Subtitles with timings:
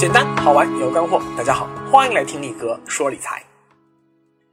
[0.00, 1.20] 简单好玩有干货。
[1.36, 3.44] 大家好，欢迎来听力哥说理财。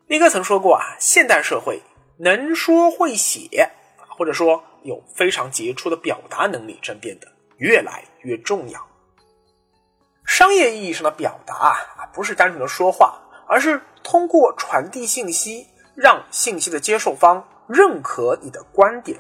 [0.08, 1.82] 力哥曾说过啊，现代社会
[2.18, 3.72] 能说会写，
[4.10, 7.28] 或者说有非常杰出的表达能力，正变得
[7.60, 8.86] 越来越重要。
[10.26, 13.18] 商业意义上的表达啊，不是单纯的说话，
[13.48, 19.18] 而是通过传递信息，让信息的接受方认可你的观点。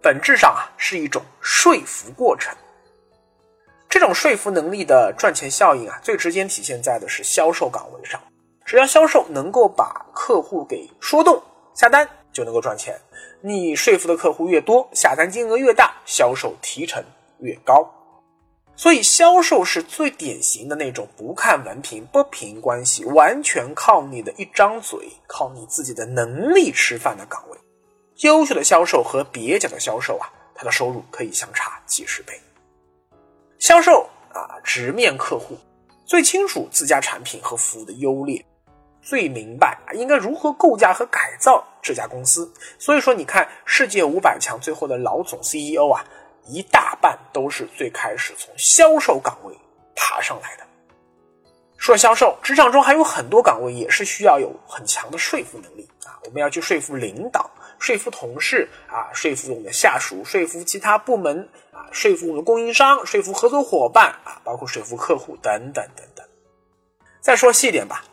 [0.00, 2.56] 本质上啊，是一种说服过程。
[3.92, 8.18] 这种说服能力的赚钱效应啊，最直接体现在的是销售岗位上。
[8.64, 11.42] 只要销售能够把客户给说动
[11.74, 12.98] 下单，就能够赚钱。
[13.42, 17.04] 你说服的客户越多，下单金额越大，销售提成
[17.40, 17.86] 越高。
[18.76, 27.58] 所以，销售是最典型的那种不看文凭、不凭关系，完全靠你的一张嘴、靠你自己的能力吃饭的岗位。
[28.20, 32.40] 优秀的销售和蹩脚的销售啊，他的收入可以相差几十倍。
[33.62, 35.56] 销售啊，直面客户，
[36.04, 38.44] 最清楚自家产品和服务的优劣，
[39.00, 42.52] 最明白啊应该如何构架和改造这家公司。
[42.76, 46.04] 所以说，你看世界五百强最后的老总 CEO 啊，
[46.48, 49.56] 一大半都是最开始从销售岗位
[49.94, 50.66] 爬上来的。
[51.82, 57.50] 说销售，职场中还有很多岗位也是需要有很强的说服能力啊，我们要去说服领导。
[57.80, 66.24] 说服同事啊，说服我们的下属，说服其他部门啊，说服我们的供应商，说服合作伙伴啊，包括说服客户等等等等。
[67.20, 68.04] 再说细点吧，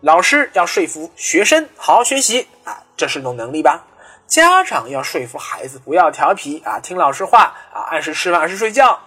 [0.00, 3.84] 老师要说服学生好好学习啊，这是一种能力吧？
[4.26, 8.98] 家长要说服孩子不要调皮啊，听老师话啊，按时吃饭，按时睡觉。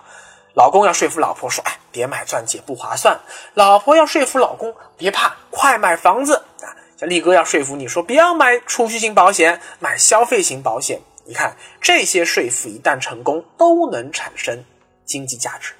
[0.57, 3.19] 老公要说服老婆说，哎，别买钻戒不划算。
[3.53, 6.73] 老婆要说服老公，别怕，快买房子啊。
[6.97, 10.99] 像力哥要说服你说，不要买储蓄型保险，买消费型保险。
[11.25, 14.65] 你看这些说服一旦成功，都能产生
[15.05, 15.73] 经济价值。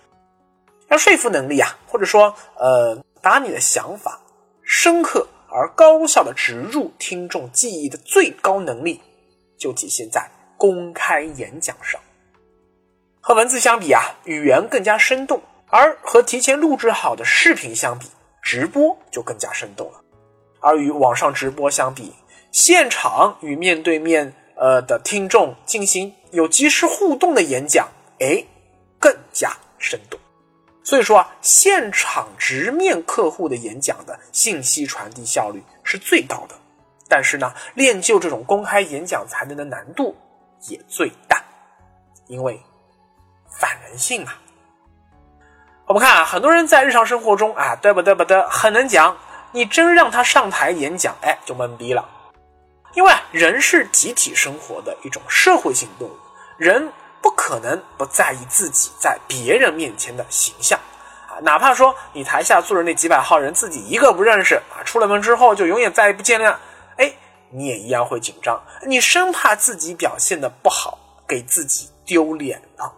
[0.90, 4.20] 要说服能力啊，或者说呃，把你的想法
[4.62, 9.02] 深刻而高效的植入听众记忆的最高能力，
[9.58, 12.00] 就体现在公开演讲上。
[13.28, 18.08] 和文字相比啊，语言更加生动；而和提前录制好的视频相比，
[18.42, 20.00] 直播就更加生动了。
[20.62, 22.14] 而与网上直播相比，
[22.54, 27.90] 现场与面对面呃的听众进行有及时互动的演讲，
[28.20, 28.42] 哎，
[28.98, 30.18] 更加生动。
[30.82, 36.56] 所以说啊，现场直面客户的演讲的信息传递效率是最高的。
[37.10, 40.16] 但是呢，练就这种公开演讲才能的难度
[40.70, 41.44] 也最大，
[42.28, 42.58] 因为
[43.60, 44.36] 反人性啊。
[45.86, 49.16] 我们看啊，很多人在日常生活中啊，嘚吧嘚吧嘚，很能讲。
[49.54, 52.08] 你真让他上台演讲，哎，就懵逼了。
[52.94, 56.18] 因为人是集体生活的一种社会性动物，
[56.58, 56.92] 人
[57.22, 60.78] 不可能不在意自己在别人面前的形象
[61.30, 61.40] 啊。
[61.42, 66.54] 哪怕说你台下坐着那几百号人，自己一个不认识啊，出了门之后就永远再也不见面，
[66.98, 67.14] 哎，
[67.50, 72.94] 你也一样会紧张，你生怕自己表现的不好，给自己丢脸了。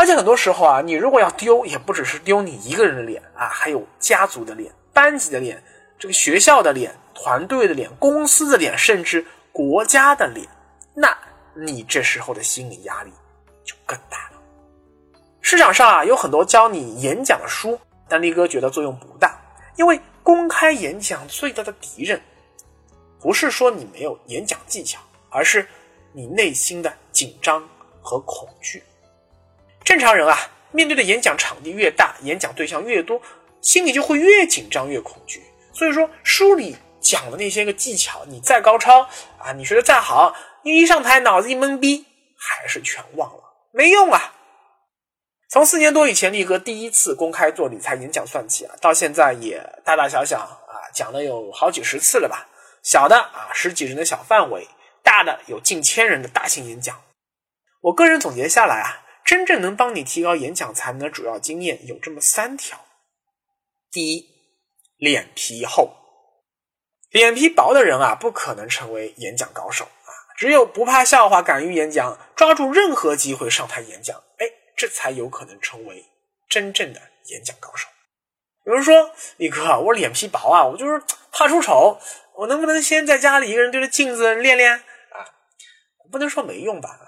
[0.00, 4.72] 而且很多时候啊，你如果要丢，也不只是丢你一个人的脸啊，还有家族的脸。
[4.94, 5.62] 班级的脸，
[5.98, 10.48] 这个学校的脸，团队的脸，公司的脸，甚至国家的脸，
[10.94, 11.14] 那
[11.52, 13.12] 你这时候的心理压力
[13.62, 14.40] 就更大了。
[15.42, 17.78] 市场上啊有很多教你演讲的书，
[18.08, 19.38] 但力哥觉得作用不大，
[19.76, 22.18] 因为公开演讲最大的敌人，
[23.20, 25.68] 不是说你没有演讲技巧，而是
[26.14, 27.62] 你内心的紧张
[28.00, 28.82] 和恐惧。
[29.84, 30.36] 正常人啊，
[30.72, 33.20] 面对的演讲场地越大，演讲对象越多。
[33.62, 35.42] 心里就会越紧张越恐惧，
[35.74, 39.02] 所以说书里讲的那些个技巧，你再高超
[39.38, 42.06] 啊，你学的再好，你一上台脑子一懵逼，
[42.38, 44.32] 还是全忘了，没用啊。
[45.50, 52.48] 从四年多以前力哥第一次公开做理财演讲算起啊，到现在也大大小小啊讲了有好几十次了吧，
[52.82, 54.66] 小的啊十几人的小范围，
[55.02, 56.98] 大的有近千人的大型演讲。
[57.82, 62.84] 我个人总结下来啊，真正能帮你提高演讲才能的主要经验有这么三条。
[63.92, 64.28] 第一，
[64.96, 65.94] 脸皮厚，
[67.10, 70.10] 脸皮薄的人啊，不可能成为演讲高手啊。
[70.36, 74.46] 只有不怕笑话、敢于演讲、抓住任何机会上台演讲，哎，
[74.76, 76.06] 这才有可能成为
[76.48, 77.86] 真正的演讲高手。
[78.64, 81.00] 有人说：“李哥，我脸皮薄啊，我就是
[81.30, 82.00] 怕出丑，
[82.34, 84.82] 我能不能先在家里一个人对着镜子练练啊？”
[86.10, 86.98] 不能说没用吧？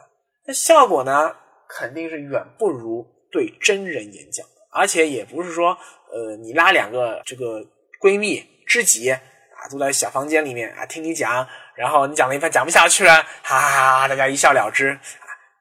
[0.45, 1.37] 那效果呢，
[1.75, 4.47] 肯定是远不如对真人演讲。
[4.75, 5.77] 而且也不是说，
[6.13, 7.63] 呃，你拉两个这个
[8.01, 9.21] 闺蜜知己啊，
[9.69, 15.01] 坐在小房间里面啊，听你讲，然后你讲了一番讲不下去了，哈哈哈，大家一笑了之啊。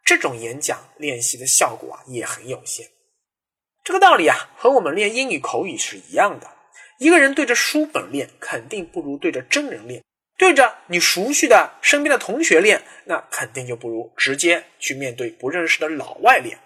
[0.03, 2.87] 这种演讲练习的效果啊，也很有限。
[3.83, 6.49] 这个道理啊，和我们练英语口语是一样的。
[6.99, 10.01] 一个人对着书本练，肯定不如对着真人练；
[10.41, 16.57] 对着你熟悉的身边的同学练，那肯定就不如直接去面对不认识的老外练。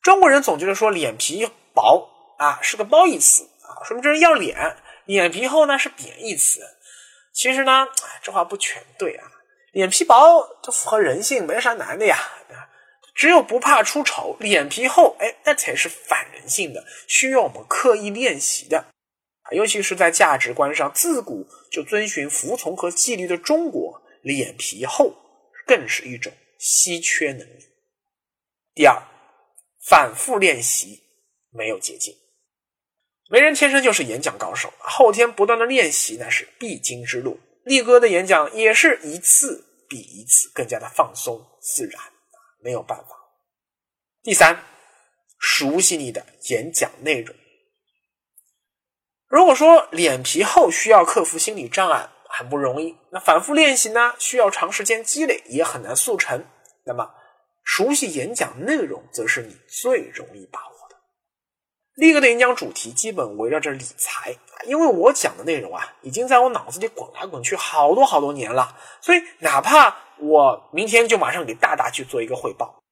[0.00, 2.08] 中国人总觉得说脸皮薄
[2.38, 4.56] 啊是个褒义词啊，说明这人要脸；
[5.04, 6.62] 脸皮厚呢是贬义词。
[7.34, 7.86] 其实呢，
[8.22, 9.26] 这话不全对啊。
[9.72, 12.16] 脸皮薄这符合人性，没啥难的呀。
[13.14, 18.86] 只有不怕出丑，脸皮厚，哎，那才是反人性的，需要我们刻意练习的。
[19.54, 25.14] 尤其是在价值观上自古就遵循服从和纪律的中国，脸皮厚
[25.66, 27.68] 更是一种稀缺能力。
[28.74, 28.96] 第二，
[29.84, 31.02] 反复练习
[31.50, 32.14] 没有捷径，
[33.28, 37.38] 没人天生就是演讲高手，后天不断的练习那是必经之路。
[37.64, 42.02] 力哥的演讲也是一次比一次更加的放松自然，
[42.60, 43.16] 没有办法。
[44.22, 44.64] 第三，
[45.38, 47.36] 熟悉你的演讲内容。
[49.32, 56.44] 如果说脸皮厚需要克服心理障碍很不容易，那反复练习呢需要长时间积累也很难速成。
[56.84, 57.14] 那么
[57.64, 60.96] 熟悉演讲内容则是你最容易把握的。
[61.94, 64.36] 力哥的演讲主题基本围绕着理财，
[64.66, 72.82] 因为我讲的内容啊已经在我脑子里滚来滚去好多好多年了，所以哪怕我明天就马上给大大去做一个汇报，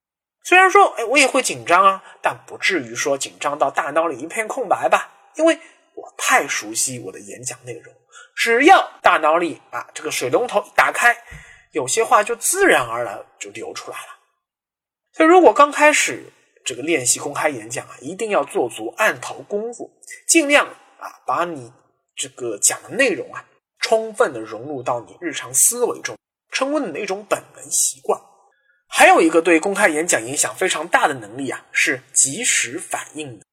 [0.45, 5.59] 虽然说哎我也会紧张啊，但不至于说紧张到大脑里一片空白吧，因为。
[6.01, 7.95] 我太熟悉我的演讲内容，
[8.35, 11.15] 只要大脑里啊这个水龙头一打开，
[11.73, 14.19] 有些话就自然而然就流出来了。
[15.13, 16.25] 所以，如果刚开始
[16.65, 19.91] 这个练习公开演讲啊，一定要做足案头功夫，
[20.27, 20.67] 尽量
[20.99, 21.71] 啊把你
[22.17, 23.45] 这个讲的内容啊，
[23.81, 26.17] 充分的融入到你日常思维中，
[26.51, 28.19] 成为你的一种本能习惯。
[28.89, 33.45] 还有一个对公开演讲影响非常大的能力啊，是及时反应的。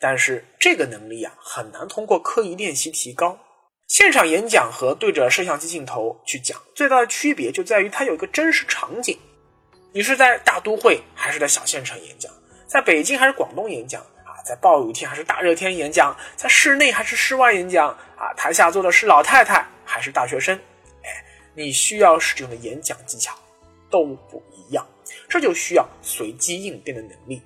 [0.00, 3.38] 但是这个能力啊，很难通过刻意练习提高。
[3.86, 9.18] 现场演讲和对着摄像机镜头去讲，最大的区别就在于它有一个真实场景。
[9.92, 12.30] 你是在大都会还是在小县城演讲？
[12.66, 14.02] 在北京还是广东演讲？
[14.24, 16.14] 啊，在暴雨天还是大热天演讲？
[16.36, 17.88] 在室内还是室外演讲？
[18.16, 20.54] 啊，台下坐的是老太太还是大学生？
[21.02, 21.24] 哎，
[21.54, 23.34] 你需要使用的演讲技巧
[23.88, 24.86] 都不一样，
[25.30, 27.42] 这就需要随机应变的能力。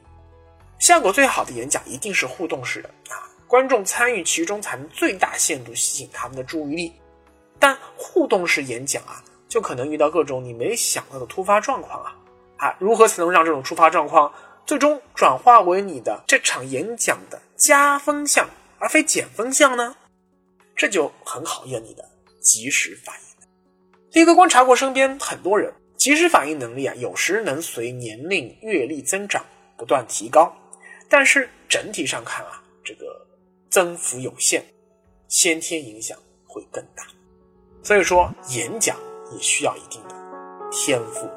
[0.82, 3.14] 效果最好的演讲一定是互动式的啊，
[3.46, 6.92] 观众参与其中才能最大限度吸引他们的注意力。
[7.60, 12.12] 但互动式演讲啊，就可能遇到各种你没想到的突发状况啊
[12.56, 12.76] 啊！
[12.80, 14.34] 如何才能让这种突发状况
[14.66, 18.50] 最终转化为你的这场演讲的加分项，
[18.80, 19.94] 而非减分项呢？
[20.74, 22.04] 这就很考验你的
[22.40, 24.20] 及时反应。
[24.20, 29.46] 立哥观察过身边很多人，及时反应能力啊，有时能随年龄、阅历增长
[29.78, 30.52] 不断提高。
[31.12, 33.26] 但是整体上看啊，这个
[33.68, 34.62] 增幅有限，
[35.28, 37.06] 先天影响会更大。
[37.82, 38.96] 所以说，演讲
[39.30, 40.14] 也需要一定的
[40.70, 41.28] 天赋。